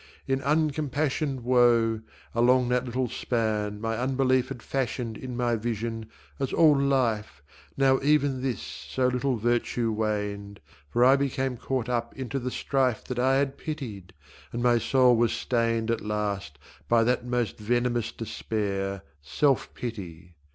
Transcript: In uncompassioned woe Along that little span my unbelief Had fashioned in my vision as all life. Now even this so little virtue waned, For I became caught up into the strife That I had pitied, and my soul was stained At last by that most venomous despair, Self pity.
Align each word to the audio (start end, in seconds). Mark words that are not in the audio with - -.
In 0.25 0.41
uncompassioned 0.41 1.41
woe 1.43 2.01
Along 2.33 2.69
that 2.69 2.85
little 2.85 3.07
span 3.07 3.79
my 3.79 3.95
unbelief 3.99 4.47
Had 4.49 4.63
fashioned 4.63 5.15
in 5.15 5.37
my 5.37 5.55
vision 5.55 6.07
as 6.39 6.51
all 6.51 6.75
life. 6.75 7.43
Now 7.77 7.99
even 8.01 8.41
this 8.41 8.59
so 8.59 9.05
little 9.05 9.35
virtue 9.37 9.91
waned, 9.91 10.59
For 10.89 11.05
I 11.05 11.17
became 11.17 11.55
caught 11.55 11.87
up 11.87 12.15
into 12.17 12.39
the 12.39 12.49
strife 12.49 13.03
That 13.05 13.19
I 13.19 13.35
had 13.37 13.59
pitied, 13.59 14.11
and 14.51 14.63
my 14.63 14.79
soul 14.79 15.15
was 15.15 15.33
stained 15.33 15.91
At 15.91 16.01
last 16.01 16.57
by 16.89 17.03
that 17.03 17.23
most 17.23 17.59
venomous 17.59 18.11
despair, 18.11 19.03
Self 19.21 19.71
pity. 19.75 20.33